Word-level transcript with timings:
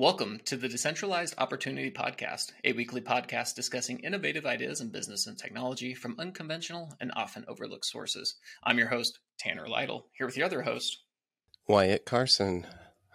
Welcome 0.00 0.40
to 0.46 0.56
the 0.56 0.66
Decentralized 0.66 1.34
Opportunity 1.36 1.90
Podcast, 1.90 2.52
a 2.64 2.72
weekly 2.72 3.02
podcast 3.02 3.54
discussing 3.54 3.98
innovative 3.98 4.46
ideas 4.46 4.80
in 4.80 4.88
business 4.88 5.26
and 5.26 5.36
technology 5.36 5.92
from 5.92 6.16
unconventional 6.18 6.94
and 7.02 7.12
often 7.14 7.44
overlooked 7.46 7.84
sources. 7.84 8.36
I'm 8.64 8.78
your 8.78 8.86
host, 8.88 9.18
Tanner 9.38 9.68
Lytle, 9.68 10.06
here 10.16 10.26
with 10.26 10.38
your 10.38 10.46
other 10.46 10.62
host, 10.62 11.02
Wyatt 11.68 12.06
Carson. 12.06 12.66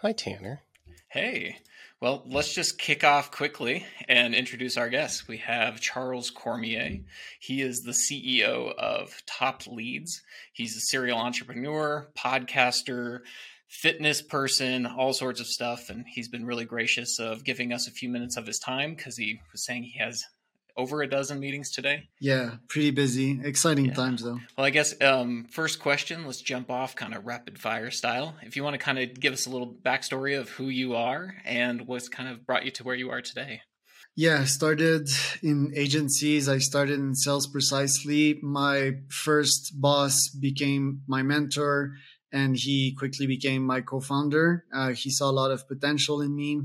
Hi, 0.03 0.11
Tanner. 0.11 0.61
Hey. 1.07 1.57
Well, 2.01 2.21
let's 2.27 2.53
just 2.53 2.77
kick 2.77 3.03
off 3.03 3.31
quickly 3.31 3.83
and 4.07 4.35
introduce 4.35 4.77
our 4.77 4.89
guests. 4.89 5.27
We 5.27 5.37
have 5.37 5.81
Charles 5.81 6.29
Cormier. 6.29 6.99
He 7.39 7.63
is 7.63 7.81
the 7.81 7.93
CEO 7.93 8.75
of 8.75 9.23
Top 9.25 9.65
Leads. 9.65 10.21
He's 10.53 10.77
a 10.77 10.81
serial 10.81 11.17
entrepreneur, 11.17 12.11
podcaster, 12.15 13.21
fitness 13.67 14.21
person, 14.21 14.85
all 14.85 15.13
sorts 15.13 15.39
of 15.39 15.47
stuff. 15.47 15.89
And 15.89 16.05
he's 16.07 16.27
been 16.27 16.45
really 16.45 16.65
gracious 16.65 17.19
of 17.19 17.43
giving 17.43 17.73
us 17.73 17.87
a 17.87 17.91
few 17.91 18.09
minutes 18.09 18.37
of 18.37 18.47
his 18.47 18.59
time 18.59 18.95
because 18.95 19.17
he 19.17 19.39
was 19.51 19.65
saying 19.65 19.83
he 19.83 19.99
has 19.99 20.23
over 20.77 21.01
a 21.01 21.07
dozen 21.07 21.39
meetings 21.39 21.71
today. 21.71 22.09
Yeah, 22.19 22.55
pretty 22.67 22.91
busy. 22.91 23.39
Exciting 23.43 23.85
yeah. 23.85 23.93
times 23.93 24.23
though. 24.23 24.39
Well, 24.57 24.65
I 24.65 24.69
guess 24.69 24.99
um, 25.01 25.45
first 25.49 25.79
question, 25.79 26.25
let's 26.25 26.41
jump 26.41 26.69
off 26.69 26.95
kind 26.95 27.13
of 27.13 27.25
rapid 27.25 27.59
fire 27.59 27.91
style. 27.91 28.35
If 28.43 28.55
you 28.55 28.63
want 28.63 28.73
to 28.73 28.77
kind 28.79 28.99
of 28.99 29.19
give 29.19 29.33
us 29.33 29.45
a 29.45 29.49
little 29.49 29.73
backstory 29.73 30.37
of 30.37 30.49
who 30.49 30.65
you 30.65 30.95
are 30.95 31.35
and 31.45 31.87
what's 31.87 32.09
kind 32.09 32.29
of 32.29 32.45
brought 32.45 32.65
you 32.65 32.71
to 32.71 32.83
where 32.83 32.95
you 32.95 33.09
are 33.11 33.21
today. 33.21 33.61
Yeah, 34.17 34.39
I 34.39 34.45
started 34.45 35.09
in 35.43 35.73
agencies. 35.75 36.47
I 36.47 36.59
started 36.59 36.99
in 36.99 37.15
sales 37.15 37.47
precisely. 37.47 38.39
My 38.41 38.91
first 39.09 39.73
boss 39.75 40.29
became 40.29 41.01
my 41.05 41.21
mentor 41.21 41.95
and 42.35 42.57
he 42.57 42.91
quickly 42.91 43.25
became 43.25 43.63
my 43.63 43.79
co-founder. 43.79 44.65
Uh, 44.73 44.89
he 44.89 45.09
saw 45.09 45.29
a 45.29 45.39
lot 45.41 45.51
of 45.51 45.69
potential 45.69 46.21
in 46.21 46.35
me. 46.35 46.59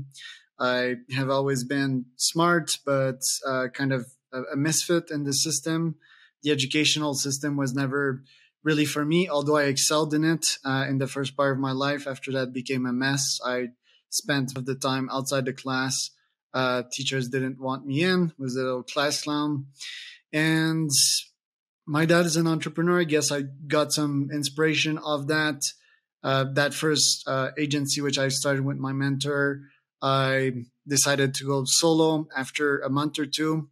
I 0.59 0.95
have 1.15 1.29
always 1.29 1.63
been 1.63 2.07
smart, 2.17 2.77
but 2.85 3.21
uh, 3.47 3.69
kind 3.73 3.93
of 3.93 4.05
a, 4.33 4.41
a, 4.53 4.57
misfit 4.57 5.09
in 5.09 5.23
the 5.23 5.31
system. 5.31 5.95
The 6.43 6.51
educational 6.51 7.13
system 7.13 7.55
was 7.55 7.73
never 7.73 8.21
really 8.63 8.83
for 8.83 9.05
me, 9.05 9.29
although 9.29 9.55
I 9.55 9.63
excelled 9.63 10.13
in 10.13 10.25
it 10.25 10.45
uh, 10.65 10.85
in 10.89 10.97
the 10.97 11.07
first 11.07 11.37
part 11.37 11.53
of 11.53 11.59
my 11.59 11.71
life. 11.71 12.05
After 12.05 12.33
that, 12.33 12.51
became 12.51 12.85
a 12.85 12.91
mess. 12.91 13.39
I 13.43 13.69
spent 14.09 14.53
the 14.53 14.75
time 14.75 15.07
outside 15.09 15.45
the 15.45 15.53
class. 15.53 16.11
Uh, 16.53 16.83
teachers 16.91 17.29
didn't 17.29 17.61
want 17.61 17.85
me 17.85 18.03
in. 18.03 18.33
Was 18.37 18.57
a 18.57 18.63
little 18.63 18.83
class 18.83 19.23
clown, 19.23 19.67
and 20.33 20.91
my 21.91 22.05
dad 22.05 22.25
is 22.25 22.37
an 22.37 22.47
entrepreneur. 22.47 23.01
I 23.01 23.03
guess 23.03 23.33
I 23.33 23.43
got 23.67 23.91
some 23.91 24.29
inspiration 24.31 24.97
of 24.97 25.27
that. 25.27 25.61
Uh, 26.23 26.45
that 26.53 26.73
first 26.73 27.27
uh, 27.27 27.49
agency, 27.57 27.99
which 27.99 28.17
I 28.17 28.29
started 28.29 28.63
with 28.63 28.77
my 28.77 28.93
mentor, 28.93 29.63
I 30.01 30.53
decided 30.87 31.33
to 31.35 31.45
go 31.45 31.63
solo 31.65 32.27
after 32.33 32.79
a 32.79 32.89
month 32.89 33.19
or 33.19 33.25
two. 33.25 33.69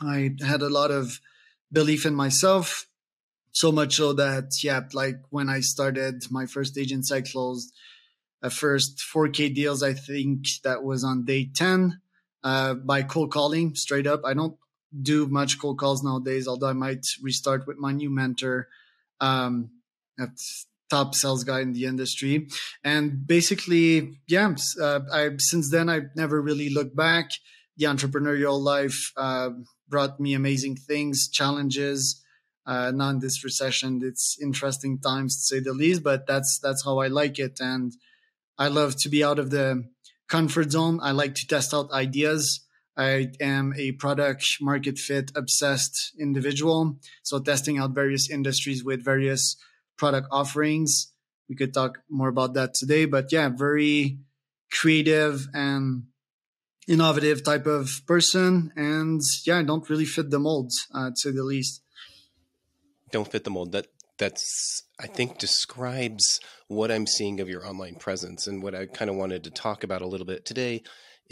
I 0.00 0.36
had 0.40 0.62
a 0.62 0.68
lot 0.68 0.92
of 0.92 1.18
belief 1.72 2.06
in 2.06 2.14
myself, 2.14 2.86
so 3.50 3.72
much 3.72 3.96
so 3.96 4.12
that, 4.12 4.62
yeah, 4.62 4.82
like 4.92 5.16
when 5.30 5.48
I 5.48 5.60
started 5.60 6.22
my 6.30 6.46
first 6.46 6.78
agency, 6.78 7.12
I 7.12 7.22
closed 7.22 7.74
a 8.40 8.50
first 8.50 9.02
4K 9.12 9.52
deals. 9.52 9.82
I 9.82 9.94
think 9.94 10.46
that 10.62 10.84
was 10.84 11.02
on 11.02 11.24
day 11.24 11.50
10 11.52 12.00
uh, 12.44 12.74
by 12.74 13.02
cold 13.02 13.32
calling 13.32 13.74
straight 13.74 14.06
up. 14.06 14.20
I 14.24 14.34
don't 14.34 14.56
do 15.00 15.26
much 15.26 15.58
cold 15.58 15.78
calls 15.78 16.02
nowadays, 16.02 16.46
although 16.46 16.68
I 16.68 16.74
might 16.74 17.06
restart 17.22 17.66
with 17.66 17.78
my 17.78 17.92
new 17.92 18.10
mentor. 18.10 18.68
Um, 19.20 19.70
top 20.92 21.14
sales 21.14 21.42
guy 21.42 21.60
in 21.60 21.72
the 21.72 21.86
industry. 21.86 22.48
And 22.84 23.26
basically, 23.26 24.18
yeah, 24.28 24.54
uh, 24.78 25.00
I 25.10 25.30
since 25.38 25.70
then 25.70 25.88
I've 25.88 26.10
never 26.14 26.40
really 26.42 26.68
looked 26.68 26.94
back. 26.94 27.30
The 27.78 27.86
entrepreneurial 27.86 28.60
life 28.60 29.12
uh, 29.16 29.50
brought 29.88 30.20
me 30.20 30.34
amazing 30.34 30.76
things, 30.76 31.28
challenges. 31.30 32.20
Uh, 32.66 32.92
not 32.94 33.10
in 33.14 33.18
this 33.20 33.42
recession. 33.42 34.00
It's 34.04 34.36
interesting 34.40 35.00
times 35.00 35.34
to 35.34 35.42
say 35.42 35.60
the 35.60 35.72
least, 35.72 36.02
but 36.04 36.26
that's 36.26 36.60
that's 36.62 36.84
how 36.84 36.98
I 36.98 37.08
like 37.08 37.40
it, 37.40 37.58
and 37.58 37.92
I 38.56 38.68
love 38.68 38.94
to 39.02 39.08
be 39.08 39.24
out 39.24 39.40
of 39.40 39.50
the 39.50 39.66
comfort 40.28 40.70
zone. 40.70 41.00
I 41.02 41.10
like 41.10 41.34
to 41.36 41.46
test 41.46 41.74
out 41.74 41.90
ideas. 41.90 42.60
I 42.96 43.32
am 43.40 43.72
a 43.76 43.92
product 43.92 44.58
market 44.60 44.98
fit 44.98 45.32
obsessed 45.34 46.12
individual. 46.18 46.98
So 47.22 47.38
testing 47.38 47.78
out 47.78 47.94
various 47.94 48.30
industries 48.30 48.84
with 48.84 49.04
various 49.04 49.56
product 49.96 50.28
offerings. 50.30 51.12
We 51.48 51.56
could 51.56 51.72
talk 51.72 51.98
more 52.10 52.28
about 52.28 52.54
that 52.54 52.74
today, 52.74 53.06
but 53.06 53.32
yeah, 53.32 53.48
very 53.48 54.18
creative 54.70 55.48
and 55.54 56.04
innovative 56.86 57.44
type 57.44 57.66
of 57.66 58.02
person. 58.06 58.72
And 58.76 59.20
yeah, 59.46 59.58
I 59.58 59.62
don't 59.62 59.88
really 59.88 60.04
fit 60.04 60.30
the 60.30 60.38
mold, 60.38 60.72
uh, 60.94 61.10
to 61.22 61.32
the 61.32 61.44
least. 61.44 61.82
Don't 63.10 63.30
fit 63.30 63.44
the 63.44 63.50
mold. 63.50 63.72
That 63.72 63.86
that's 64.18 64.82
I 65.00 65.06
think 65.06 65.38
describes 65.38 66.40
what 66.68 66.92
I'm 66.92 67.06
seeing 67.06 67.40
of 67.40 67.48
your 67.48 67.66
online 67.66 67.96
presence 67.96 68.46
and 68.46 68.62
what 68.62 68.74
I 68.74 68.86
kind 68.86 69.10
of 69.10 69.16
wanted 69.16 69.44
to 69.44 69.50
talk 69.50 69.82
about 69.82 70.02
a 70.02 70.06
little 70.06 70.26
bit 70.26 70.44
today 70.44 70.82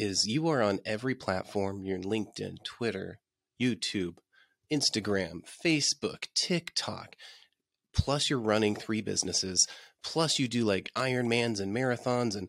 is 0.00 0.26
you 0.26 0.48
are 0.48 0.62
on 0.62 0.80
every 0.84 1.14
platform. 1.14 1.84
You're 1.84 1.96
in 1.96 2.04
LinkedIn, 2.04 2.64
Twitter, 2.64 3.18
YouTube, 3.60 4.16
Instagram, 4.72 5.40
Facebook, 5.64 6.26
TikTok 6.34 7.16
plus 7.94 8.30
you're 8.30 8.38
running 8.38 8.74
three 8.74 9.00
businesses, 9.00 9.66
plus 10.02 10.38
you 10.38 10.48
do 10.48 10.64
like 10.64 10.90
Ironmans 10.96 11.60
and 11.60 11.74
marathons 11.74 12.36
and 12.36 12.48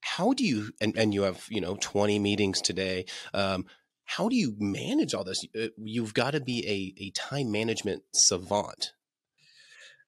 how 0.00 0.32
do 0.32 0.44
you 0.44 0.70
and, 0.80 0.96
and 0.96 1.12
you 1.12 1.22
have 1.22 1.44
you 1.50 1.60
know 1.60 1.76
20 1.80 2.18
meetings 2.20 2.60
today 2.60 3.04
um, 3.34 3.66
how 4.04 4.28
do 4.28 4.36
you 4.36 4.54
manage 4.58 5.12
all 5.12 5.24
this 5.24 5.44
uh, 5.60 5.66
you've 5.76 6.14
got 6.14 6.30
to 6.30 6.40
be 6.40 6.64
a, 6.66 7.02
a 7.02 7.10
time 7.10 7.50
management 7.50 8.02
savant 8.14 8.92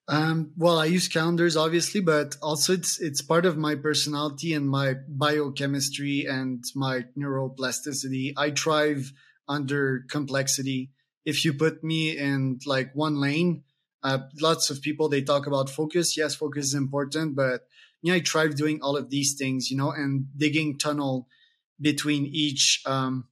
um, 0.09 0.53
well 0.57 0.79
i 0.79 0.85
use 0.85 1.09
calendars 1.09 1.57
obviously 1.57 2.01
but 2.01 2.37
also 2.43 2.73
it's 2.73 3.01
it's 3.01 3.23
part 3.23 3.47
of 3.47 3.57
my 3.57 3.75
personality 3.75 4.53
and 4.53 4.69
my 4.69 4.95
biochemistry 5.09 6.27
and 6.29 6.65
my 6.75 7.05
neuroplasticity 7.17 8.33
i 8.37 8.51
thrive 8.51 9.13
under 9.49 10.05
complexity 10.09 10.91
if 11.25 11.45
you 11.45 11.53
put 11.53 11.85
me 11.85 12.17
in 12.17 12.59
like 12.67 12.91
one 12.95 13.21
lane 13.21 13.63
uh, 14.03 14.19
lots 14.41 14.71
of 14.71 14.81
people 14.81 15.09
they 15.09 15.23
talk 15.23 15.47
about 15.47 15.69
focus. 15.69 16.17
Yes, 16.17 16.35
focus 16.35 16.67
is 16.67 16.75
important, 16.75 17.37
but 17.37 17.67
yeah, 18.03 18.15
I 18.15 18.21
thrive 18.21 18.57
doing 18.57 18.81
all 18.83 18.97
of 18.97 19.11
these 19.11 19.35
things, 19.35 19.71
you 19.71 19.77
know, 19.77 19.91
and 19.91 20.27
digging 20.37 20.79
tunnel 20.79 21.29
between 21.81 22.27
each 22.27 22.83
um, 22.87 23.27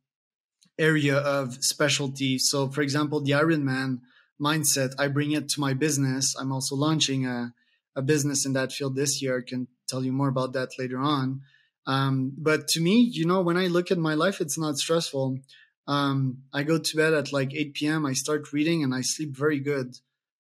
area 0.79 1.17
of 1.17 1.63
specialty. 1.65 2.39
So, 2.39 2.69
for 2.69 2.83
example, 2.83 3.21
the 3.21 3.33
Ironman 3.33 4.01
mindset, 4.41 4.95
I 4.99 5.09
bring 5.09 5.33
it 5.33 5.49
to 5.51 5.61
my 5.61 5.75
business. 5.75 6.35
I'm 6.39 6.53
also 6.53 6.75
launching 6.75 7.27
a, 7.27 7.53
a 7.97 8.03
business 8.03 8.47
in 8.47 8.53
that 8.55 8.73
field 8.73 8.97
this 8.97 9.21
year. 9.23 9.39
I 9.39 9.49
can 9.49 9.69
tell 9.89 10.05
you 10.05 10.13
more 10.13 10.29
about 10.29 10.53
that 10.53 10.71
later 10.79 10.99
on. 10.99 11.43
Um, 11.87 12.33
but 12.37 12.69
to 12.69 12.81
me, 12.81 13.01
you 13.01 13.27
know, 13.27 13.41
when 13.41 13.57
I 13.57 13.67
look 13.67 13.91
at 13.91 13.99
my 13.99 14.15
life, 14.15 14.41
it's 14.41 14.59
not 14.59 14.77
stressful. 14.77 15.39
Um, 15.87 16.43
I 16.53 16.63
go 16.63 16.79
to 16.79 16.97
bed 16.97 17.15
at 17.15 17.33
like 17.33 17.55
8 17.55 17.75
p.m. 17.75 18.05
I 18.05 18.13
start 18.13 18.53
reading 18.53 18.85
and 18.85 18.95
I 18.95 19.01
sleep 19.01 19.35
very 19.35 19.59
good. 19.59 19.97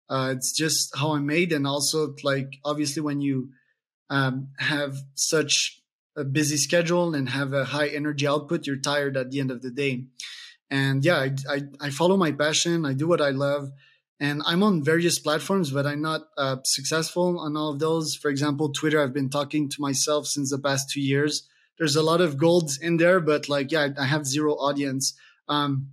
Uh, 0.09 0.34
it's 0.36 0.56
just 0.56 0.96
how 0.98 1.14
I'm 1.14 1.26
made, 1.26 1.52
and 1.52 1.66
also 1.66 2.14
like 2.24 2.59
obviously 2.64 3.02
when 3.02 3.22
you 3.22 3.50
um, 4.09 4.50
have 4.59 4.96
such 5.16 5.82
a 6.16 6.24
busy 6.24 6.58
schedule 6.58 7.16
and 7.16 7.30
have 7.30 7.53
a 7.53 7.66
high 7.66 7.88
energy 7.88 8.28
output, 8.28 8.68
you're 8.68 8.78
tired 8.78 9.18
at 9.18 9.32
the 9.32 9.40
end 9.40 9.52
of 9.52 9.62
the 9.62 9.72
day. 9.72 10.06
And 10.69 11.03
yeah, 11.06 11.18
I, 11.18 11.31
I, 11.50 11.62
I 11.79 11.90
follow 11.90 12.18
my 12.18 12.31
passion. 12.31 12.85
I 12.85 12.94
do 12.94 13.07
what 13.07 13.22
I 13.22 13.29
love, 13.29 13.69
and 14.19 14.41
I'm 14.46 14.63
on 14.63 14.84
various 14.84 15.19
platforms, 15.19 15.72
but 15.72 15.85
I'm 15.85 16.01
not 16.01 16.22
uh, 16.38 16.58
successful 16.64 17.40
on 17.40 17.55
all 17.58 17.73
of 17.73 17.79
those. 17.79 18.16
For 18.16 18.29
example, 18.29 18.72
Twitter. 18.72 19.02
I've 19.02 19.14
been 19.14 19.29
talking 19.29 19.70
to 19.70 19.82
myself 19.82 20.28
since 20.28 20.49
the 20.49 20.59
past 20.59 20.90
two 20.90 21.02
years. 21.02 21.47
There's 21.78 21.96
a 21.96 22.03
lot 22.03 22.22
of 22.22 22.38
gold 22.38 22.72
in 22.82 22.97
there, 22.97 23.20
but 23.20 23.49
like 23.49 23.72
yeah, 23.72 23.90
I 23.99 24.05
have 24.05 24.26
zero 24.26 24.53
audience. 24.53 25.14
Um, 25.47 25.90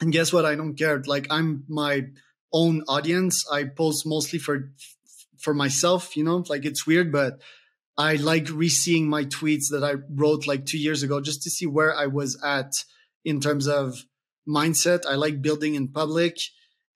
and 0.00 0.12
guess 0.12 0.32
what? 0.32 0.44
I 0.44 0.54
don't 0.54 0.76
care. 0.76 1.02
Like 1.06 1.26
I'm 1.30 1.64
my 1.68 2.06
own 2.52 2.82
audience. 2.88 3.44
I 3.50 3.64
post 3.64 4.06
mostly 4.06 4.38
for 4.38 4.72
for 5.38 5.54
myself, 5.54 6.16
you 6.16 6.24
know, 6.24 6.44
like 6.48 6.64
it's 6.64 6.86
weird, 6.86 7.12
but 7.12 7.40
I 7.98 8.16
like 8.16 8.48
re-seeing 8.50 9.08
my 9.08 9.24
tweets 9.24 9.70
that 9.70 9.82
I 9.82 9.94
wrote 10.10 10.46
like 10.46 10.66
two 10.66 10.78
years 10.78 11.02
ago 11.02 11.20
just 11.20 11.42
to 11.42 11.50
see 11.50 11.66
where 11.66 11.94
I 11.94 12.06
was 12.06 12.40
at 12.42 12.72
in 13.26 13.40
terms 13.40 13.66
of 13.66 14.04
mindset. 14.48 15.04
I 15.04 15.16
like 15.16 15.42
building 15.42 15.74
in 15.74 15.88
public. 15.88 16.38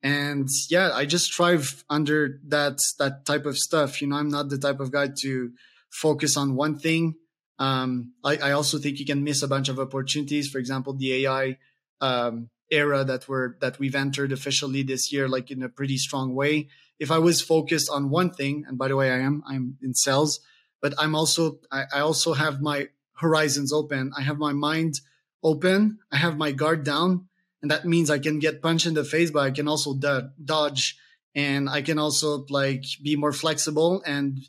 And 0.02 0.48
yeah, 0.70 0.92
I 0.94 1.04
just 1.04 1.34
thrive 1.34 1.84
under 1.90 2.40
that 2.46 2.78
that 2.98 3.26
type 3.26 3.44
of 3.44 3.58
stuff. 3.58 4.00
You 4.00 4.08
know, 4.08 4.16
I'm 4.16 4.30
not 4.30 4.48
the 4.48 4.56
type 4.56 4.80
of 4.80 4.92
guy 4.92 5.08
to 5.22 5.50
focus 5.90 6.36
on 6.38 6.54
one 6.54 6.78
thing. 6.78 7.16
Um, 7.58 8.14
I, 8.24 8.36
I 8.36 8.50
also 8.52 8.78
think 8.78 8.98
you 8.98 9.04
can 9.04 9.24
miss 9.24 9.42
a 9.42 9.48
bunch 9.48 9.68
of 9.68 9.78
opportunities. 9.78 10.48
For 10.48 10.58
example, 10.58 10.94
the 10.94 11.26
AI 11.26 11.58
um, 12.00 12.48
era 12.70 13.04
that 13.04 13.28
we're 13.28 13.58
that 13.60 13.78
we've 13.78 13.96
entered 13.96 14.32
officially 14.32 14.82
this 14.82 15.12
year, 15.12 15.28
like 15.28 15.50
in 15.50 15.62
a 15.62 15.68
pretty 15.68 15.98
strong 15.98 16.34
way. 16.34 16.68
If 16.98 17.10
I 17.10 17.18
was 17.18 17.42
focused 17.42 17.90
on 17.90 18.08
one 18.08 18.30
thing, 18.30 18.64
and 18.66 18.78
by 18.78 18.88
the 18.88 18.96
way, 18.96 19.10
I 19.10 19.18
am, 19.18 19.42
I'm 19.46 19.76
in 19.82 19.94
sales, 19.94 20.40
but 20.80 20.94
I'm 20.96 21.14
also 21.14 21.58
I, 21.70 21.84
I 21.92 22.00
also 22.00 22.32
have 22.32 22.62
my 22.62 22.88
horizons 23.16 23.72
open. 23.72 24.12
I 24.16 24.22
have 24.22 24.38
my 24.38 24.54
mind 24.54 25.00
open. 25.42 25.98
I 26.10 26.16
have 26.16 26.36
my 26.36 26.52
guard 26.52 26.84
down. 26.84 27.28
And 27.62 27.70
that 27.70 27.84
means 27.84 28.08
I 28.08 28.18
can 28.18 28.38
get 28.38 28.62
punched 28.62 28.86
in 28.86 28.94
the 28.94 29.04
face, 29.04 29.30
but 29.30 29.40
I 29.40 29.50
can 29.50 29.68
also 29.68 29.94
do- 29.94 30.30
dodge 30.42 30.96
and 31.34 31.68
I 31.68 31.82
can 31.82 31.98
also 31.98 32.44
like 32.48 32.84
be 33.02 33.16
more 33.16 33.32
flexible 33.32 34.02
and 34.06 34.40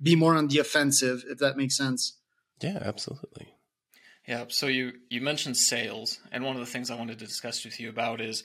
be 0.00 0.14
more 0.14 0.36
on 0.36 0.48
the 0.48 0.58
offensive, 0.58 1.24
if 1.28 1.38
that 1.38 1.56
makes 1.56 1.76
sense. 1.76 2.18
Yeah, 2.60 2.78
absolutely. 2.80 3.54
Yeah. 4.26 4.44
So 4.48 4.66
you 4.66 4.92
you 5.08 5.20
mentioned 5.20 5.56
sales, 5.56 6.18
and 6.30 6.44
one 6.44 6.54
of 6.54 6.60
the 6.60 6.70
things 6.70 6.90
I 6.90 6.96
wanted 6.96 7.18
to 7.18 7.26
discuss 7.26 7.64
with 7.64 7.80
you 7.80 7.88
about 7.88 8.20
is 8.20 8.44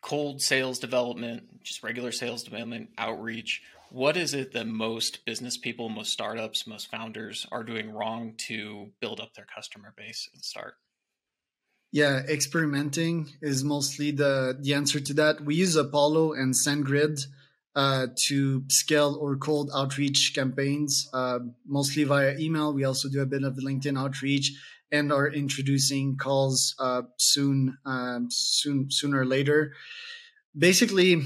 cold 0.00 0.40
sales 0.40 0.78
development, 0.78 1.62
just 1.62 1.82
regular 1.82 2.12
sales 2.12 2.42
development, 2.42 2.90
outreach. 2.98 3.62
What 3.94 4.16
is 4.16 4.34
it 4.34 4.50
that 4.54 4.66
most 4.66 5.24
business 5.24 5.56
people, 5.56 5.88
most 5.88 6.12
startups, 6.12 6.66
most 6.66 6.90
founders 6.90 7.46
are 7.52 7.62
doing 7.62 7.92
wrong 7.92 8.34
to 8.48 8.90
build 9.00 9.20
up 9.20 9.34
their 9.34 9.46
customer 9.54 9.94
base 9.96 10.28
and 10.34 10.42
start? 10.42 10.74
Yeah, 11.92 12.22
experimenting 12.28 13.28
is 13.40 13.62
mostly 13.62 14.10
the 14.10 14.58
the 14.60 14.74
answer 14.74 14.98
to 14.98 15.14
that. 15.14 15.42
We 15.42 15.54
use 15.54 15.76
Apollo 15.76 16.32
and 16.32 16.52
SendGrid 16.54 17.24
uh, 17.76 18.08
to 18.26 18.64
scale 18.66 19.16
or 19.20 19.36
cold 19.36 19.70
outreach 19.72 20.32
campaigns, 20.34 21.08
uh, 21.12 21.38
mostly 21.64 22.02
via 22.02 22.36
email. 22.36 22.74
We 22.74 22.82
also 22.82 23.08
do 23.08 23.22
a 23.22 23.26
bit 23.26 23.44
of 23.44 23.54
LinkedIn 23.54 23.96
outreach 23.96 24.50
and 24.90 25.12
are 25.12 25.28
introducing 25.28 26.16
calls 26.16 26.74
uh, 26.80 27.02
soon, 27.18 27.78
um, 27.86 28.26
soon, 28.28 28.90
sooner 28.90 29.20
or 29.20 29.24
later. 29.24 29.72
Basically, 30.58 31.22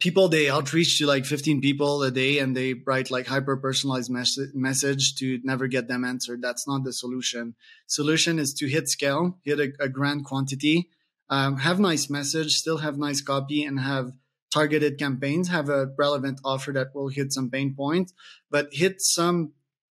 people 0.00 0.28
they 0.28 0.48
outreach 0.48 0.98
to 0.98 1.06
like 1.06 1.24
15 1.24 1.60
people 1.60 2.02
a 2.02 2.10
day 2.10 2.38
and 2.38 2.56
they 2.56 2.74
write 2.74 3.10
like 3.10 3.26
hyper 3.26 3.56
personalized 3.56 4.10
mes- 4.10 4.52
message 4.54 5.14
to 5.16 5.40
never 5.42 5.66
get 5.66 5.88
them 5.88 6.04
answered. 6.04 6.42
That's 6.42 6.66
not 6.66 6.84
the 6.84 6.92
solution. 6.92 7.54
Solution 7.86 8.38
is 8.38 8.52
to 8.54 8.66
hit 8.66 8.88
scale 8.88 9.38
hit 9.44 9.60
a, 9.60 9.72
a 9.80 9.88
grand 9.88 10.24
quantity 10.24 10.90
um, 11.28 11.58
have 11.58 11.80
nice 11.80 12.08
message 12.08 12.54
still 12.54 12.78
have 12.78 12.98
nice 12.98 13.20
copy 13.20 13.64
and 13.64 13.80
have 13.80 14.12
targeted 14.52 14.98
campaigns 14.98 15.48
have 15.48 15.68
a 15.68 15.88
relevant 15.98 16.40
offer 16.44 16.72
that 16.72 16.94
will 16.94 17.08
hit 17.08 17.32
some 17.32 17.50
pain 17.50 17.74
point 17.74 18.12
but 18.50 18.68
hit 18.72 18.96
some 19.00 19.52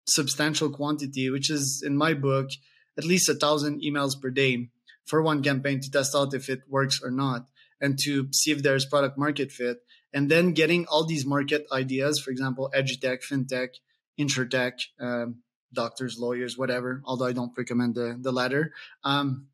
substantial 0.07 0.71
quantity 0.71 1.29
which 1.31 1.51
is 1.51 1.83
in 1.85 1.97
my 1.97 2.15
book 2.15 2.51
at 2.97 3.05
least 3.05 3.29
a 3.29 3.35
thousand 3.35 3.83
emails 3.83 4.21
per 4.21 4.31
day 4.31 4.69
for 5.05 5.21
one 5.21 5.43
campaign 5.43 5.81
to 5.81 5.91
test 5.91 6.15
out 6.15 6.33
if 6.35 6.49
it 6.49 6.61
works 6.69 7.01
or 7.03 7.11
not 7.11 7.49
and 7.81 7.99
to 8.01 8.29
see 8.33 8.51
if 8.51 8.63
there's 8.63 8.87
product 8.87 9.19
market 9.19 9.53
fit. 9.53 9.79
And 10.13 10.31
then 10.31 10.53
getting 10.53 10.87
all 10.87 11.05
these 11.05 11.27
market 11.27 11.67
ideas 11.73 12.19
for 12.19 12.31
example 12.31 12.71
edutech 12.75 13.23
fintech 13.23 13.69
insurtech 14.19 14.81
um, 14.99 15.43
doctors 15.75 16.17
lawyers 16.19 16.57
whatever 16.57 17.03
although 17.05 17.27
i 17.27 17.33
don't 17.33 17.53
recommend 17.59 17.95
the, 17.95 18.17
the 18.19 18.33
latter 18.33 18.73
um, 19.05 19.49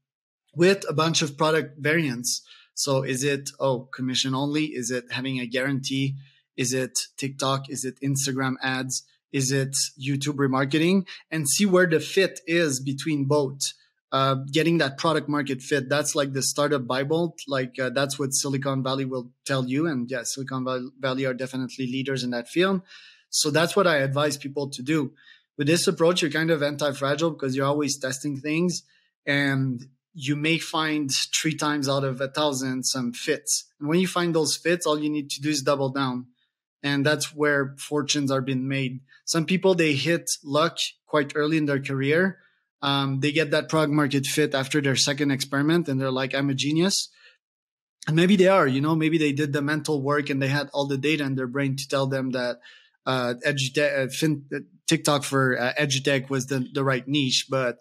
with 0.55 0.85
a 0.89 0.93
bunch 0.93 1.23
of 1.23 1.37
product 1.37 1.79
variants. 1.79 2.43
So 2.75 3.03
is 3.03 3.25
it 3.25 3.51
oh 3.61 3.89
commission 3.95 4.35
only? 4.35 4.67
Is 4.67 4.91
it 4.91 5.05
having 5.11 5.41
a 5.41 5.47
guarantee? 5.47 6.17
Is 6.57 6.73
it 6.73 6.99
tiktok? 7.17 7.69
Is 7.69 7.85
it 7.85 8.01
instagram 8.03 8.55
ads? 8.63 9.05
Is 9.33 9.51
it 9.51 9.77
youtube 10.01 10.37
remarketing? 10.37 11.07
And 11.31 11.49
see 11.49 11.67
where 11.67 11.87
the 11.87 12.01
fit 12.01 12.41
is 12.47 12.81
between 12.81 13.27
both 13.27 13.61
uh, 14.13 14.35
getting 14.53 14.79
that 14.79 14.99
product 14.99 15.27
market 15.29 15.63
fit. 15.63 15.89
That's 15.89 16.15
like 16.15 16.35
the 16.35 16.43
startup 16.43 16.87
Bible. 16.87 17.35
Like 17.49 17.79
uh, 17.79 17.91
that's 17.91 18.19
what 18.19 18.35
Silicon 18.35 18.83
Valley 18.83 19.07
will 19.07 19.31
tell 19.47 19.67
you. 19.67 19.87
And 19.87 20.11
yeah, 20.11 20.23
Silicon 20.25 20.93
Valley 21.01 21.25
are 21.25 21.33
definitely 21.35 21.87
leaders 21.87 22.23
in 22.23 22.31
that 22.31 22.49
field. 22.49 22.83
So 23.31 23.51
that's 23.51 23.75
what 23.75 23.87
I 23.87 23.97
advise 23.97 24.37
people 24.37 24.69
to 24.69 24.83
do. 24.83 25.13
With 25.57 25.67
this 25.67 25.87
approach, 25.87 26.21
you're 26.21 26.31
kind 26.31 26.51
of 26.51 26.63
anti-fragile 26.63 27.31
because 27.31 27.57
you're 27.57 27.67
always 27.67 27.99
testing 27.99 28.37
things 28.37 28.83
and 29.27 29.83
you 30.13 30.37
may 30.37 30.59
find 30.59 31.11
three 31.11 31.55
times 31.55 31.89
out 31.89 32.05
of 32.05 32.21
a 32.21 32.29
thousand 32.29 32.85
some 32.85 33.13
fits. 33.15 33.65
And 33.81 33.89
when 33.89 33.99
you 33.99 34.07
find 34.07 34.35
those 34.35 34.57
fits, 34.57 34.87
all 34.87 34.99
you 34.99 35.09
need 35.09 35.31
to 35.31 35.41
do 35.41 35.49
is 35.49 35.63
double 35.63 35.89
down. 35.89 36.27
And 36.83 37.07
that's 37.07 37.35
where 37.35 37.75
fortunes 37.79 38.31
are 38.31 38.43
being 38.43 38.69
made. 38.69 39.01
Some 39.25 39.47
people, 39.47 39.75
they 39.75 39.95
hit 39.95 40.31
luck 40.45 40.77
quite 41.07 41.33
early 41.35 41.57
in 41.57 41.65
their 41.65 41.81
career 41.81 42.39
um, 42.83 43.21
they 43.21 43.31
get 43.31 43.53
that 43.53 43.69
product 43.69 43.93
market 43.93 44.27
fit 44.27 44.55
after 44.55 44.81
their 44.81 44.97
second 44.97 45.31
experiment 45.31 45.89
and 45.89 46.01
they're 46.01 46.11
like, 46.11 46.35
I'm 46.35 46.51
a 46.51 46.55
genius. 46.55 47.09
And 48.09 48.17
maybe 48.17 48.35
they 48.35 48.49
are, 48.49 48.67
you 48.67 48.81
know, 48.81 48.97
maybe 48.97 49.17
they 49.17 49.33
did 49.33 49.53
the 49.53 49.63
mental 49.63 50.03
work 50.03 50.29
and 50.29 50.43
they 50.43 50.49
had 50.49 50.69
all 50.73 50.87
the 50.87 50.99
data 50.99 51.23
in 51.23 51.37
their 51.37 51.47
brain 51.47 51.77
to 51.77 51.89
tell 51.89 52.09
them 52.09 52.33
that 52.33 52.59
uh, 53.07 53.35
edutech, 53.47 54.07
uh, 54.07 54.09
fin- 54.11 54.47
uh, 54.53 54.59
TikTok 54.89 55.23
for 55.23 55.59
uh, 55.59 55.73
edutech 55.79 56.29
was 56.29 56.47
the, 56.47 56.67
the 56.73 56.83
right 56.83 57.07
niche. 57.07 57.47
But 57.49 57.79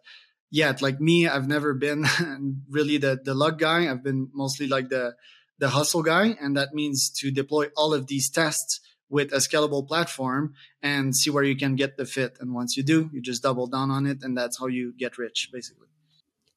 yet, 0.51 0.83
like 0.83 1.01
me, 1.01 1.27
I've 1.27 1.47
never 1.47 1.73
been 1.73 2.05
really 2.69 2.97
the, 2.97 3.19
the 3.23 3.33
luck 3.33 3.57
guy. 3.57 3.89
I've 3.89 4.03
been 4.03 4.29
mostly 4.33 4.67
like 4.67 4.89
the, 4.89 5.15
the 5.57 5.69
hustle 5.69 6.03
guy. 6.03 6.37
And 6.39 6.55
that 6.55 6.75
means 6.75 7.09
to 7.17 7.31
deploy 7.31 7.67
all 7.75 7.95
of 7.95 8.05
these 8.05 8.29
tests 8.29 8.79
with 9.11 9.31
a 9.33 9.37
scalable 9.37 9.87
platform 9.87 10.53
and 10.81 11.15
see 11.15 11.29
where 11.29 11.43
you 11.43 11.55
can 11.55 11.75
get 11.75 11.97
the 11.97 12.05
fit. 12.05 12.37
And 12.39 12.55
once 12.55 12.77
you 12.77 12.83
do, 12.83 13.09
you 13.13 13.21
just 13.21 13.43
double 13.43 13.67
down 13.67 13.91
on 13.91 14.07
it, 14.07 14.23
and 14.23 14.35
that's 14.35 14.57
how 14.59 14.67
you 14.67 14.93
get 14.97 15.17
rich, 15.17 15.49
basically. 15.53 15.87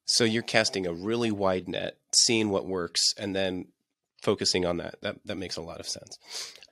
So 0.05 0.23
you're 0.23 0.43
casting 0.43 0.87
a 0.87 0.93
really 0.93 1.31
wide 1.31 1.67
net, 1.67 1.97
seeing 2.13 2.49
what 2.49 2.65
works, 2.65 3.13
and 3.17 3.35
then 3.35 3.65
focusing 4.21 4.65
on 4.65 4.77
that. 4.77 4.95
That 5.01 5.17
that 5.25 5.37
makes 5.37 5.57
a 5.57 5.61
lot 5.61 5.79
of 5.79 5.87
sense. 5.87 6.17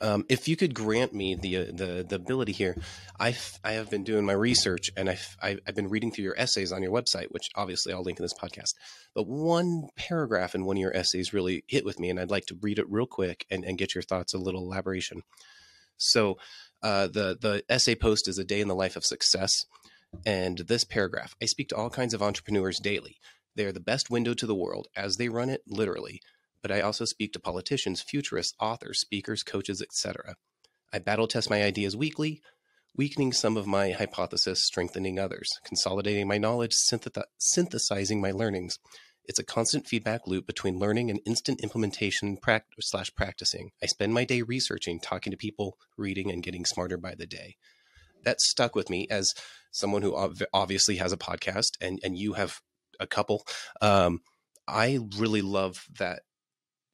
Um, 0.01 0.25
if 0.27 0.47
you 0.47 0.55
could 0.55 0.73
grant 0.73 1.13
me 1.13 1.35
the 1.35 1.57
uh, 1.57 1.65
the 1.65 2.05
the 2.07 2.15
ability 2.15 2.51
here, 2.51 2.75
I 3.19 3.35
I 3.63 3.73
have 3.73 3.89
been 3.89 4.03
doing 4.03 4.25
my 4.25 4.33
research 4.33 4.91
and 4.97 5.09
I've 5.09 5.37
I've 5.41 5.75
been 5.75 5.87
reading 5.87 6.11
through 6.11 6.25
your 6.25 6.37
essays 6.37 6.71
on 6.71 6.83
your 6.83 6.91
website, 6.91 7.27
which 7.29 7.49
obviously 7.55 7.93
I'll 7.93 8.03
link 8.03 8.19
in 8.19 8.23
this 8.23 8.33
podcast. 8.33 8.73
But 9.13 9.27
one 9.27 9.87
paragraph 9.95 10.55
in 10.55 10.65
one 10.65 10.77
of 10.77 10.81
your 10.81 10.95
essays 10.95 11.33
really 11.33 11.63
hit 11.67 11.85
with 11.85 11.99
me, 11.99 12.09
and 12.09 12.19
I'd 12.19 12.31
like 12.31 12.47
to 12.47 12.57
read 12.61 12.79
it 12.79 12.89
real 12.89 13.05
quick 13.05 13.45
and, 13.49 13.63
and 13.63 13.77
get 13.77 13.95
your 13.95 14.01
thoughts, 14.01 14.33
a 14.33 14.39
little 14.39 14.63
elaboration. 14.63 15.21
So 15.97 16.37
uh, 16.81 17.07
the 17.07 17.37
the 17.39 17.63
essay 17.69 17.95
post 17.95 18.27
is 18.27 18.37
a 18.37 18.43
day 18.43 18.61
in 18.61 18.67
the 18.67 18.75
life 18.75 18.95
of 18.95 19.05
success, 19.05 19.65
and 20.25 20.57
this 20.59 20.83
paragraph. 20.83 21.35
I 21.41 21.45
speak 21.45 21.69
to 21.69 21.75
all 21.75 21.89
kinds 21.89 22.13
of 22.13 22.21
entrepreneurs 22.21 22.79
daily. 22.79 23.17
They 23.55 23.65
are 23.65 23.71
the 23.71 23.79
best 23.79 24.09
window 24.09 24.33
to 24.33 24.45
the 24.45 24.55
world 24.55 24.87
as 24.95 25.17
they 25.17 25.29
run 25.29 25.49
it, 25.49 25.61
literally. 25.67 26.21
But 26.61 26.71
I 26.71 26.81
also 26.81 27.05
speak 27.05 27.33
to 27.33 27.39
politicians, 27.39 28.01
futurists, 28.01 28.55
authors, 28.59 28.99
speakers, 28.99 29.43
coaches, 29.43 29.81
etc. 29.81 30.35
I 30.91 30.99
battle 30.99 31.27
test 31.27 31.49
my 31.49 31.63
ideas 31.63 31.95
weekly, 31.95 32.41
weakening 32.95 33.33
some 33.33 33.57
of 33.57 33.67
my 33.67 33.91
hypothesis, 33.91 34.63
strengthening 34.63 35.19
others, 35.19 35.49
consolidating 35.65 36.27
my 36.27 36.37
knowledge, 36.37 36.73
synthesizing 36.73 38.21
my 38.21 38.31
learnings, 38.31 38.79
it's 39.25 39.39
a 39.39 39.43
constant 39.43 39.87
feedback 39.87 40.27
loop 40.27 40.45
between 40.45 40.79
learning 40.79 41.09
and 41.09 41.19
instant 41.25 41.61
implementation 41.61 42.37
slash 42.79 43.13
practicing. 43.15 43.71
I 43.81 43.85
spend 43.85 44.13
my 44.13 44.25
day 44.25 44.41
researching, 44.41 44.99
talking 44.99 45.31
to 45.31 45.37
people, 45.37 45.77
reading, 45.97 46.31
and 46.31 46.43
getting 46.43 46.65
smarter 46.65 46.97
by 46.97 47.15
the 47.15 47.25
day. 47.25 47.55
That 48.23 48.41
stuck 48.41 48.75
with 48.75 48.89
me 48.89 49.07
as 49.09 49.33
someone 49.71 50.01
who 50.01 50.15
obviously 50.53 50.97
has 50.97 51.11
a 51.11 51.17
podcast, 51.17 51.71
and 51.81 51.99
and 52.03 52.17
you 52.17 52.33
have 52.33 52.59
a 52.99 53.07
couple. 53.07 53.45
Um, 53.81 54.21
I 54.67 54.99
really 55.17 55.41
love 55.41 55.85
that, 55.99 56.21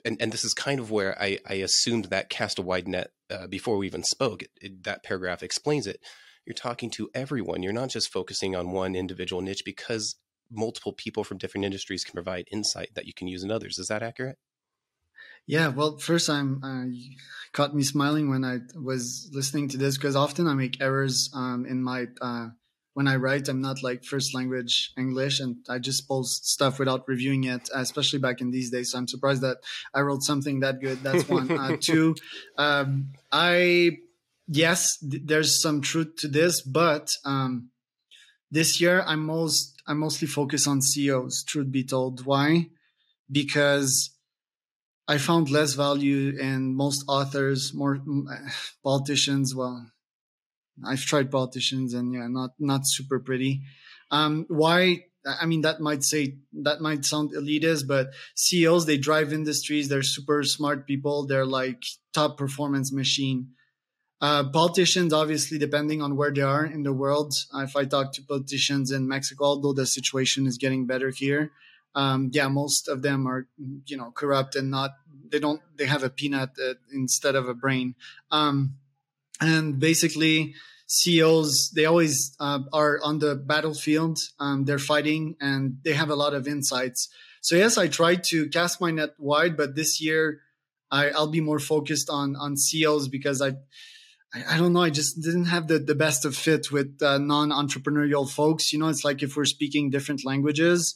and 0.03 0.17
and 0.19 0.31
this 0.31 0.43
is 0.43 0.53
kind 0.53 0.79
of 0.79 0.91
where 0.91 1.19
I 1.21 1.39
I 1.47 1.55
assumed 1.55 2.05
that 2.05 2.29
cast 2.29 2.59
a 2.59 2.63
wide 2.63 2.87
net 2.87 3.11
uh, 3.29 3.47
before 3.47 3.77
we 3.77 3.87
even 3.87 4.03
spoke. 4.03 4.43
It, 4.43 4.51
it, 4.61 4.83
that 4.83 5.03
paragraph 5.03 5.43
explains 5.43 5.87
it. 5.87 5.99
You're 6.45 6.55
talking 6.55 6.89
to 6.91 7.09
everyone. 7.13 7.61
You're 7.61 7.73
not 7.73 7.89
just 7.89 8.11
focusing 8.11 8.55
on 8.55 8.71
one 8.71 8.95
individual 8.95 9.41
niche 9.41 9.63
because 9.63 10.15
multiple 10.51 10.93
people 10.93 11.23
from 11.23 11.37
different 11.37 11.65
industries 11.65 12.03
can 12.03 12.13
provide 12.13 12.45
insight 12.51 12.89
that 12.95 13.05
you 13.05 13.13
can 13.13 13.27
use 13.27 13.43
in 13.43 13.51
others. 13.51 13.77
Is 13.79 13.87
that 13.87 14.03
accurate? 14.03 14.37
Yeah, 15.47 15.69
well, 15.69 15.97
first 15.97 16.29
I'm 16.29 16.63
uh, 16.63 16.85
caught 17.53 17.75
me 17.75 17.81
smiling 17.81 18.29
when 18.29 18.45
I 18.45 18.59
was 18.75 19.29
listening 19.33 19.67
to 19.69 19.77
this 19.77 19.97
because 19.97 20.15
often 20.15 20.47
I 20.47 20.53
make 20.53 20.79
errors 20.79 21.29
um, 21.33 21.65
in 21.65 21.81
my 21.81 22.05
uh, 22.21 22.49
when 22.93 23.07
I 23.07 23.15
write. 23.15 23.47
I'm 23.47 23.61
not 23.61 23.81
like 23.81 24.03
first 24.03 24.35
language 24.35 24.91
English, 24.95 25.39
and 25.39 25.57
I 25.67 25.79
just 25.79 26.07
post 26.07 26.45
stuff 26.45 26.77
without 26.77 27.07
reviewing 27.07 27.45
it, 27.45 27.67
especially 27.73 28.19
back 28.19 28.41
in 28.41 28.51
these 28.51 28.69
days. 28.69 28.91
So 28.91 28.99
I'm 28.99 29.07
surprised 29.07 29.41
that 29.41 29.57
I 29.91 30.01
wrote 30.01 30.21
something 30.21 30.59
that 30.59 30.81
good. 30.81 31.03
That's 31.03 31.27
one. 31.27 31.49
uh, 31.57 31.77
two, 31.81 32.15
um, 32.57 33.13
I 33.31 33.97
yes, 34.47 34.99
th- 34.99 35.23
there's 35.25 35.61
some 35.61 35.81
truth 35.81 36.17
to 36.17 36.27
this, 36.27 36.61
but 36.61 37.09
um, 37.25 37.71
this 38.51 38.81
year 38.81 39.03
I'm 39.05 39.25
most 39.25 39.78
I 39.89 39.93
mostly 39.93 40.27
focus 40.27 40.67
on 40.67 40.83
CEOs, 40.83 41.43
truth 41.43 41.71
be 41.71 41.83
told. 41.83 42.23
Why? 42.23 42.67
Because 43.31 44.11
I 45.07 45.17
found 45.17 45.49
less 45.49 45.73
value 45.73 46.37
in 46.39 46.75
most 46.75 47.03
authors, 47.07 47.73
more 47.73 47.99
politicians. 48.83 49.55
Well, 49.55 49.89
I've 50.85 51.01
tried 51.01 51.31
politicians 51.31 51.95
and 51.95 52.13
yeah, 52.13 52.27
not, 52.27 52.51
not 52.59 52.81
super 52.85 53.19
pretty. 53.19 53.61
Um, 54.11 54.45
why? 54.47 55.05
I 55.25 55.47
mean, 55.47 55.61
that 55.61 55.81
might 55.81 56.03
say, 56.03 56.37
that 56.61 56.81
might 56.81 57.03
sound 57.03 57.31
elitist, 57.31 57.87
but 57.87 58.11
CEOs, 58.35 58.85
they 58.85 58.97
drive 58.97 59.33
industries. 59.33 59.89
They're 59.89 60.03
super 60.03 60.43
smart 60.43 60.85
people. 60.85 61.25
They're 61.25 61.47
like 61.47 61.83
top 62.13 62.37
performance 62.37 62.93
machine. 62.93 63.53
Uh, 64.21 64.49
politicians, 64.49 65.13
obviously, 65.13 65.57
depending 65.57 66.01
on 66.01 66.17
where 66.17 66.31
they 66.31 66.41
are 66.41 66.65
in 66.65 66.83
the 66.83 66.91
world. 66.91 67.33
If 67.55 67.75
I 67.75 67.85
talk 67.85 68.11
to 68.13 68.21
politicians 68.21 68.91
in 68.91 69.07
Mexico, 69.07 69.45
although 69.45 69.73
the 69.73 69.85
situation 69.85 70.45
is 70.45 70.57
getting 70.57 70.85
better 70.85 71.09
here, 71.09 71.51
um, 71.95 72.29
yeah, 72.33 72.49
most 72.49 72.87
of 72.89 73.01
them 73.01 73.27
are, 73.27 73.47
you 73.85 73.97
know, 73.97 74.11
corrupt 74.11 74.55
and 74.55 74.69
not. 74.69 74.91
They 75.31 75.39
don't. 75.39 75.61
They 75.75 75.85
have 75.85 76.03
a 76.03 76.09
peanut 76.09 76.51
uh, 76.61 76.73
instead 76.91 77.35
of 77.35 77.47
a 77.47 77.53
brain. 77.53 77.95
Um, 78.29 78.75
and 79.39 79.79
basically, 79.79 80.53
CEOs 80.89 81.71
they 81.75 81.85
always 81.85 82.35
uh, 82.39 82.59
are 82.73 82.99
on 83.03 83.19
the 83.19 83.35
battlefield. 83.35 84.17
Um, 84.39 84.65
they're 84.65 84.79
fighting 84.79 85.35
and 85.39 85.77
they 85.83 85.93
have 85.93 86.09
a 86.09 86.15
lot 86.15 86.33
of 86.33 86.47
insights. 86.47 87.09
So 87.41 87.55
yes, 87.55 87.77
I 87.77 87.87
try 87.87 88.15
to 88.15 88.49
cast 88.49 88.81
my 88.81 88.91
net 88.91 89.11
wide, 89.17 89.55
but 89.55 89.75
this 89.75 90.01
year 90.01 90.41
I, 90.91 91.11
will 91.11 91.27
be 91.27 91.41
more 91.41 91.59
focused 91.59 92.09
on 92.09 92.35
on 92.35 92.57
CEOs 92.57 93.07
because 93.07 93.39
I, 93.41 93.53
I, 94.33 94.55
I 94.55 94.57
don't 94.57 94.73
know 94.73 94.81
I 94.81 94.89
just 94.89 95.21
didn't 95.21 95.45
have 95.45 95.67
the 95.67 95.79
the 95.79 95.95
best 95.95 96.25
of 96.25 96.35
fit 96.35 96.71
with 96.71 97.01
uh, 97.01 97.17
non 97.17 97.49
entrepreneurial 97.49 98.29
folks. 98.29 98.71
You 98.73 98.79
know, 98.79 98.89
it's 98.89 99.03
like 99.03 99.23
if 99.23 99.35
we're 99.35 99.45
speaking 99.45 99.89
different 99.89 100.25
languages, 100.25 100.95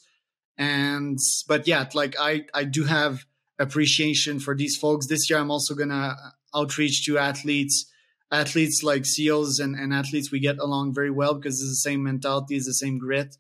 and 0.58 1.18
but 1.48 1.68
yeah, 1.68 1.88
like 1.94 2.16
I 2.20 2.46
I 2.54 2.64
do 2.64 2.84
have 2.86 3.26
appreciation 3.60 4.40
for 4.40 4.56
these 4.56 4.78
folks. 4.78 5.08
This 5.08 5.30
year, 5.30 5.40
I'm 5.40 5.52
also 5.52 5.76
gonna 5.76 6.16
outreach 6.56 7.06
to 7.06 7.18
athletes 7.18 7.90
athletes 8.34 8.82
like 8.82 9.06
SEALs 9.06 9.60
and, 9.60 9.76
and 9.76 9.94
athletes 9.94 10.32
we 10.32 10.40
get 10.40 10.58
along 10.58 10.94
very 10.94 11.12
well 11.12 11.36
because 11.36 11.62
it's 11.62 11.70
the 11.70 11.76
same 11.76 12.04
mentality, 12.04 12.56
it's 12.56 12.66
the 12.66 12.74
same 12.74 12.98
grit. 12.98 13.38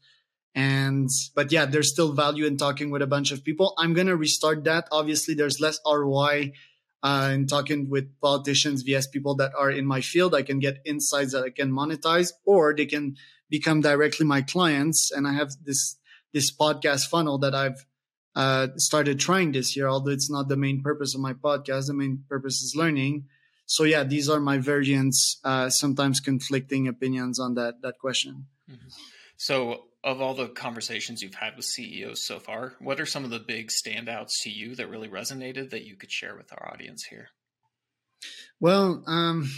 And 0.55 1.09
but 1.35 1.51
yeah, 1.51 1.65
there's 1.65 1.91
still 1.91 2.13
value 2.13 2.45
in 2.45 2.57
talking 2.57 2.91
with 2.91 3.01
a 3.01 3.07
bunch 3.07 3.31
of 3.31 3.43
people. 3.43 3.73
I'm 3.79 3.93
gonna 3.93 4.15
restart 4.15 4.63
that. 4.65 4.87
Obviously, 4.91 5.33
there's 5.33 5.59
less 5.59 5.79
ROI 5.85 6.53
uh, 7.03 7.29
in 7.33 7.45
talking 7.45 7.89
with 7.89 8.19
politicians 8.21 8.81
vs 8.81 9.07
people 9.07 9.35
that 9.35 9.51
are 9.55 9.69
in 9.69 9.85
my 9.85 10.01
field. 10.01 10.33
I 10.33 10.41
can 10.41 10.59
get 10.59 10.81
insights 10.85 11.33
that 11.33 11.43
I 11.43 11.51
can 11.51 11.71
monetize, 11.71 12.31
or 12.45 12.73
they 12.73 12.85
can 12.87 13.15
become 13.49 13.81
directly 13.81 14.25
my 14.25 14.41
clients. 14.41 15.11
And 15.11 15.27
I 15.27 15.33
have 15.33 15.51
this 15.63 15.97
this 16.33 16.55
podcast 16.55 17.07
funnel 17.07 17.37
that 17.39 17.53
I've 17.53 17.85
uh, 18.35 18.69
started 18.77 19.19
trying 19.19 19.51
this 19.51 19.75
year. 19.75 19.87
Although 19.87 20.11
it's 20.11 20.31
not 20.31 20.47
the 20.47 20.57
main 20.57 20.81
purpose 20.81 21.13
of 21.13 21.21
my 21.21 21.33
podcast, 21.33 21.87
the 21.87 21.93
main 21.93 22.23
purpose 22.27 22.63
is 22.63 22.73
learning 22.75 23.25
so 23.65 23.83
yeah, 23.83 24.03
these 24.03 24.29
are 24.29 24.39
my 24.39 24.57
variants, 24.57 25.39
uh, 25.43 25.69
sometimes 25.69 26.19
conflicting 26.19 26.87
opinions 26.87 27.39
on 27.39 27.55
that 27.55 27.81
that 27.81 27.97
question. 27.99 28.47
Mm-hmm. 28.69 28.87
So, 29.37 29.85
of 30.03 30.21
all 30.21 30.33
the 30.33 30.47
conversations 30.47 31.21
you've 31.21 31.33
had 31.33 31.55
with 31.55 31.65
CEOs 31.65 32.25
so 32.25 32.39
far, 32.39 32.73
what 32.79 32.99
are 32.99 33.05
some 33.05 33.23
of 33.23 33.29
the 33.29 33.39
big 33.39 33.69
standouts 33.69 34.31
to 34.41 34.49
you 34.49 34.75
that 34.75 34.89
really 34.89 35.07
resonated 35.07 35.69
that 35.71 35.85
you 35.85 35.95
could 35.95 36.11
share 36.11 36.35
with 36.35 36.51
our 36.51 36.71
audience 36.71 37.05
here? 37.09 37.29
Well, 38.59 39.03
um, 39.07 39.49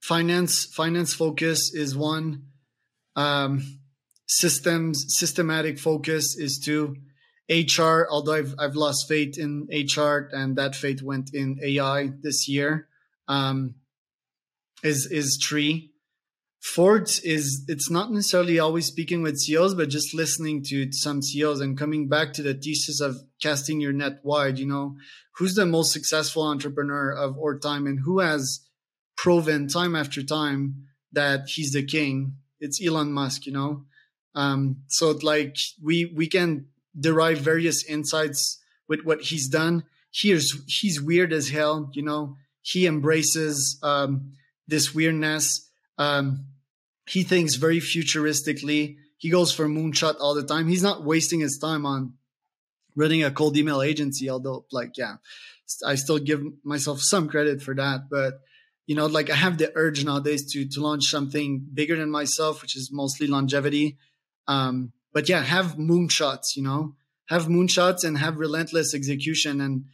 finance 0.00 0.66
finance 0.74 1.14
focus 1.14 1.72
is 1.74 1.96
one. 1.96 2.46
Um, 3.16 3.80
systems 4.26 5.04
systematic 5.08 5.78
focus 5.78 6.36
is 6.36 6.60
two. 6.64 6.96
HR, 7.48 8.06
although 8.08 8.34
I've 8.34 8.54
I've 8.58 8.76
lost 8.76 9.08
faith 9.08 9.36
in 9.36 9.68
HR, 9.70 10.28
and 10.32 10.56
that 10.56 10.76
faith 10.76 11.02
went 11.02 11.34
in 11.34 11.58
AI 11.62 12.12
this 12.22 12.48
year 12.48 12.86
um, 13.26 13.74
is 14.82 15.06
is 15.06 15.38
tree. 15.40 15.90
Fourth 16.60 17.24
is 17.24 17.64
it's 17.68 17.90
not 17.90 18.12
necessarily 18.12 18.58
always 18.58 18.84
speaking 18.84 19.22
with 19.22 19.38
CEOs, 19.38 19.74
but 19.74 19.88
just 19.88 20.14
listening 20.14 20.62
to 20.64 20.92
some 20.92 21.22
CEOs 21.22 21.60
and 21.60 21.76
coming 21.76 22.06
back 22.06 22.34
to 22.34 22.42
the 22.42 22.52
thesis 22.52 23.00
of 23.00 23.16
casting 23.42 23.80
your 23.80 23.94
net 23.94 24.20
wide. 24.22 24.58
You 24.58 24.66
know, 24.66 24.96
who's 25.36 25.54
the 25.54 25.64
most 25.64 25.90
successful 25.90 26.42
entrepreneur 26.42 27.12
of 27.12 27.38
our 27.38 27.58
time, 27.58 27.86
and 27.86 28.00
who 28.00 28.18
has 28.18 28.60
proven 29.16 29.68
time 29.68 29.96
after 29.96 30.22
time 30.22 30.86
that 31.12 31.48
he's 31.48 31.72
the 31.72 31.82
king? 31.82 32.34
It's 32.60 32.78
Elon 32.86 33.10
Musk. 33.10 33.46
You 33.46 33.52
know, 33.52 33.84
um, 34.34 34.82
so 34.88 35.12
like 35.22 35.56
we 35.82 36.12
we 36.14 36.26
can 36.26 36.66
derive 36.98 37.38
various 37.38 37.82
insights 37.84 38.60
with 38.86 39.00
what 39.04 39.22
he's 39.22 39.48
done. 39.48 39.84
Here's 40.12 40.62
he's 40.66 41.00
weird 41.00 41.32
as 41.32 41.48
hell. 41.48 41.90
You 41.94 42.02
know, 42.02 42.36
he 42.60 42.86
embraces 42.86 43.78
um, 43.82 44.32
this 44.68 44.94
weirdness. 44.94 45.69
Um, 46.00 46.46
he 47.06 47.22
thinks 47.22 47.54
very 47.56 47.78
futuristically. 47.78 48.96
He 49.18 49.28
goes 49.28 49.52
for 49.52 49.68
moonshot 49.68 50.16
all 50.18 50.34
the 50.34 50.42
time. 50.42 50.66
He's 50.66 50.82
not 50.82 51.04
wasting 51.04 51.40
his 51.40 51.58
time 51.58 51.84
on 51.84 52.14
running 52.96 53.22
a 53.22 53.30
cold 53.30 53.56
email 53.56 53.82
agency, 53.82 54.30
although, 54.30 54.64
like, 54.72 54.96
yeah, 54.96 55.16
I 55.86 55.94
still 55.96 56.18
give 56.18 56.42
myself 56.64 57.00
some 57.02 57.28
credit 57.28 57.62
for 57.62 57.74
that. 57.74 58.08
But 58.10 58.40
you 58.86 58.96
know, 58.96 59.06
like 59.06 59.30
I 59.30 59.36
have 59.36 59.58
the 59.58 59.70
urge 59.76 60.04
nowadays 60.04 60.50
to 60.52 60.66
to 60.66 60.80
launch 60.80 61.04
something 61.04 61.64
bigger 61.72 61.96
than 61.96 62.10
myself, 62.10 62.62
which 62.62 62.76
is 62.76 62.90
mostly 62.92 63.26
longevity. 63.26 63.98
Um, 64.48 64.92
but 65.12 65.28
yeah, 65.28 65.42
have 65.42 65.76
moonshots. 65.76 66.56
You 66.56 66.64
know, 66.64 66.96
have 67.28 67.46
moonshots 67.46 68.02
and 68.04 68.18
have 68.18 68.38
relentless 68.38 68.94
execution 68.94 69.60
and 69.60 69.84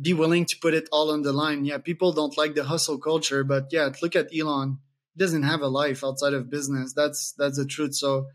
be 0.00 0.12
willing 0.12 0.44
to 0.46 0.56
put 0.60 0.74
it 0.74 0.88
all 0.90 1.10
on 1.12 1.22
the 1.22 1.32
line. 1.32 1.64
Yeah, 1.64 1.78
people 1.78 2.12
don't 2.12 2.36
like 2.36 2.54
the 2.54 2.64
hustle 2.64 2.98
culture, 2.98 3.44
but 3.44 3.68
yeah, 3.70 3.90
look 4.02 4.16
at 4.16 4.36
Elon. 4.36 4.78
Doesn't 5.16 5.44
have 5.44 5.62
a 5.62 5.68
life 5.68 6.04
outside 6.04 6.34
of 6.34 6.50
business. 6.50 6.92
That's 6.92 7.32
that's 7.38 7.56
the 7.56 7.66
truth. 7.66 7.94
So 7.94 8.26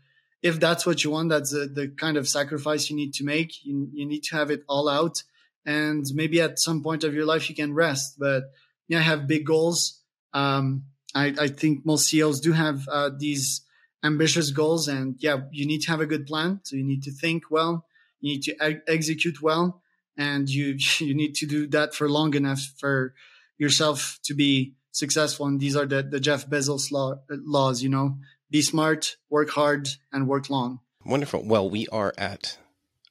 if 0.42 0.58
that's 0.58 0.84
what 0.84 1.04
you 1.04 1.10
want, 1.10 1.28
that's 1.28 1.52
the, 1.52 1.66
the 1.66 1.88
kind 1.88 2.16
of 2.16 2.28
sacrifice 2.28 2.90
you 2.90 2.96
need 2.96 3.14
to 3.14 3.24
make. 3.24 3.64
You, 3.64 3.88
you 3.92 4.04
need 4.04 4.24
to 4.24 4.36
have 4.36 4.50
it 4.50 4.64
all 4.68 4.88
out. 4.88 5.22
And 5.64 6.04
maybe 6.14 6.40
at 6.40 6.58
some 6.58 6.82
point 6.82 7.04
of 7.04 7.14
your 7.14 7.24
life 7.24 7.48
you 7.48 7.54
can 7.54 7.72
rest. 7.72 8.18
But 8.18 8.44
yeah, 8.88 8.98
have 8.98 9.28
big 9.28 9.46
goals. 9.46 10.00
Um, 10.34 10.84
I, 11.14 11.34
I 11.38 11.48
think 11.48 11.86
most 11.86 12.08
CEOs 12.08 12.40
do 12.40 12.52
have 12.52 12.88
uh, 12.88 13.10
these 13.16 13.62
ambitious 14.02 14.50
goals, 14.50 14.88
and 14.88 15.16
yeah, 15.18 15.42
you 15.52 15.66
need 15.66 15.82
to 15.82 15.90
have 15.90 16.00
a 16.00 16.06
good 16.06 16.26
plan. 16.26 16.60
So 16.64 16.76
you 16.76 16.84
need 16.84 17.02
to 17.04 17.12
think 17.12 17.44
well, 17.50 17.86
you 18.20 18.34
need 18.34 18.42
to 18.44 18.68
e- 18.68 18.80
execute 18.88 19.40
well, 19.42 19.82
and 20.16 20.48
you 20.48 20.76
you 20.98 21.14
need 21.14 21.34
to 21.36 21.46
do 21.46 21.66
that 21.68 21.94
for 21.94 22.08
long 22.08 22.34
enough 22.34 22.60
for 22.78 23.14
yourself 23.58 24.18
to 24.24 24.34
be 24.34 24.74
successful. 24.92 25.46
And 25.46 25.58
these 25.58 25.76
are 25.76 25.86
the, 25.86 26.02
the 26.02 26.20
jeff 26.20 26.48
bezos 26.48 26.92
law, 26.92 27.16
laws 27.28 27.82
you 27.82 27.88
know. 27.88 28.18
Be 28.50 28.62
smart 28.62 29.16
work 29.30 29.50
hard 29.50 29.88
and 30.12 30.28
work 30.28 30.48
long. 30.50 30.80
Wonderful. 31.04 31.44
Well 31.44 31.68
we 31.68 31.88
are 31.88 32.12
at 32.16 32.58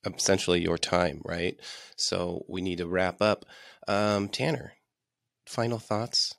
essentially 0.05 0.61
your 0.61 0.77
time 0.77 1.21
right? 1.25 1.59
So 1.95 2.45
we 2.47 2.61
need 2.61 2.77
to 2.77 2.87
wrap 2.87 3.21
up. 3.21 3.45
Um, 3.87 4.29
tanner 4.29 4.73
final 5.51 5.79
thoughts? 5.79 6.33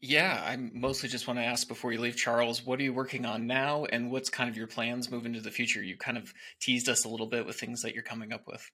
Yeah, 0.00 0.40
I 0.44 0.56
mostly 0.56 1.08
just 1.08 1.26
want 1.26 1.40
to 1.40 1.44
ask 1.44 1.66
before 1.66 1.92
you 1.92 2.00
leave, 2.00 2.16
Charles, 2.16 2.64
what 2.64 2.78
are 2.78 2.84
you 2.84 2.92
working 2.92 3.26
on 3.26 3.48
now 3.48 3.84
and 3.84 4.12
what's 4.12 4.30
kind 4.30 4.48
of 4.48 4.56
your 4.56 4.68
plans 4.68 5.10
moving 5.10 5.34
into 5.34 5.42
the 5.42 5.50
future? 5.50 5.82
You 5.82 5.96
kind 5.96 6.16
of 6.16 6.32
teased 6.60 6.88
us 6.88 7.04
a 7.04 7.08
little 7.08 7.26
bit 7.26 7.46
with 7.46 7.58
things 7.58 7.82
that 7.82 7.94
you're 7.94 8.04
coming 8.04 8.32
up 8.32 8.44
with. 8.46 8.70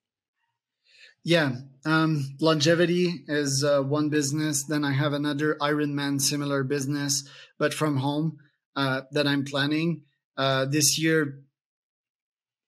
Yeah, 1.24 1.52
um, 1.86 2.36
longevity 2.40 3.24
is 3.26 3.64
uh, 3.64 3.80
one 3.80 4.10
business. 4.10 4.64
Then 4.64 4.84
I 4.84 4.92
have 4.92 5.14
another 5.14 5.56
Ironman 5.60 6.20
similar 6.20 6.62
business, 6.64 7.26
but 7.58 7.72
from 7.72 7.96
home 7.96 8.38
uh, 8.76 9.02
that 9.12 9.26
I'm 9.26 9.44
planning. 9.44 10.02
Uh, 10.36 10.66
this 10.66 10.98
year, 10.98 11.40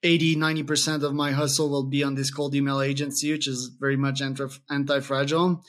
80, 0.03 0.37
90% 0.37 1.03
of 1.03 1.15
my 1.15 1.33
hustle 1.33 1.69
will 1.69 1.85
be 1.85 2.03
on 2.03 2.15
this 2.15 2.31
cold 2.31 2.55
email 2.55 2.81
agency, 2.81 3.33
which 3.33 3.47
is 3.47 3.71
very 3.79 3.97
much 3.97 4.23
anti 4.23 5.01
fragile. 5.01 5.63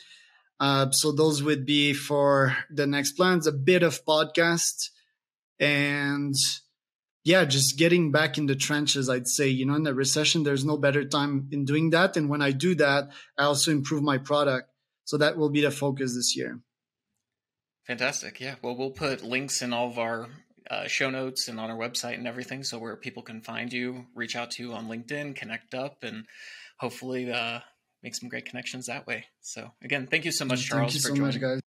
Uh, 0.60 0.90
so 0.92 1.12
those 1.12 1.44
would 1.44 1.66
be 1.66 1.94
for 1.94 2.56
the 2.72 2.88
next 2.88 3.14
plans, 3.14 3.48
a 3.48 3.52
bit 3.52 3.84
of 3.84 4.04
podcast 4.06 4.90
and 5.60 6.36
yeah, 7.28 7.44
just 7.44 7.78
getting 7.78 8.10
back 8.10 8.38
in 8.38 8.46
the 8.46 8.56
trenches, 8.56 9.10
I'd 9.10 9.28
say, 9.28 9.50
you 9.50 9.66
know, 9.66 9.76
in 9.76 9.84
the 9.84 9.94
recession, 9.94 10.44
there's 10.44 10.64
no 10.64 10.78
better 10.78 11.04
time 11.04 11.50
in 11.52 11.66
doing 11.66 11.90
that. 11.90 12.16
And 12.16 12.30
when 12.30 12.42
I 12.42 12.52
do 12.52 12.74
that, 12.76 13.10
I 13.38 13.44
also 13.44 13.70
improve 13.72 14.02
my 14.02 14.18
product. 14.18 14.72
So 15.04 15.18
that 15.18 15.36
will 15.36 15.50
be 15.50 15.60
the 15.60 15.70
focus 15.70 16.16
this 16.16 16.38
year. 16.38 16.62
Fantastic. 17.86 18.40
Yeah. 18.40 18.56
Well, 18.62 18.78
we'll 18.78 18.92
put 18.92 19.24
links 19.24 19.62
in 19.62 19.74
all 19.74 19.88
of 19.88 20.00
our 20.00 20.30
uh, 20.72 20.88
show 20.88 21.10
notes 21.10 21.50
and 21.50 21.60
on 21.60 21.70
our 21.70 21.78
website 21.78 22.14
and 22.14 22.28
everything. 22.28 22.64
So 22.64 22.80
where 22.80 22.96
people 22.96 23.24
can 23.24 23.42
find 23.42 23.74
you, 23.74 24.06
reach 24.16 24.38
out 24.38 24.52
to 24.52 24.64
you 24.64 24.72
on 24.72 24.88
LinkedIn, 24.88 25.36
connect 25.36 25.74
up, 25.74 26.04
and 26.04 26.26
hopefully 26.80 27.30
uh, 27.30 27.60
make 28.04 28.16
some 28.16 28.30
great 28.30 28.46
connections 28.46 28.86
that 28.86 29.06
way. 29.06 29.26
So 29.42 29.72
again, 29.84 30.08
thank 30.10 30.24
you 30.24 30.32
so 30.32 30.46
much, 30.46 30.66
Charles. 30.66 30.94
Thank 30.94 31.04
you 31.04 31.16
so 31.16 31.22
much, 31.22 31.42
guys. 31.42 31.60